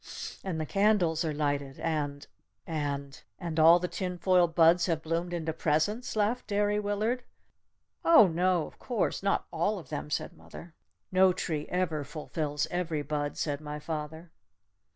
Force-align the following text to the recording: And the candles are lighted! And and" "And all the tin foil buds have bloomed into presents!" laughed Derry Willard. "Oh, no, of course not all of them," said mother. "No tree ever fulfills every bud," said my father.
And 0.43 0.59
the 0.59 0.65
candles 0.65 1.23
are 1.23 1.31
lighted! 1.31 1.79
And 1.79 2.25
and" 2.65 3.21
"And 3.39 3.59
all 3.59 3.77
the 3.77 3.87
tin 3.87 4.17
foil 4.17 4.47
buds 4.47 4.87
have 4.87 5.03
bloomed 5.03 5.31
into 5.31 5.53
presents!" 5.53 6.15
laughed 6.15 6.47
Derry 6.47 6.79
Willard. 6.79 7.21
"Oh, 8.03 8.25
no, 8.25 8.65
of 8.65 8.79
course 8.79 9.21
not 9.21 9.45
all 9.53 9.77
of 9.77 9.89
them," 9.89 10.09
said 10.09 10.33
mother. 10.35 10.73
"No 11.11 11.33
tree 11.33 11.67
ever 11.69 12.03
fulfills 12.03 12.65
every 12.71 13.03
bud," 13.03 13.37
said 13.37 13.61
my 13.61 13.77
father. 13.77 14.31